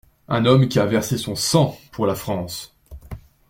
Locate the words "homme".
0.45-0.67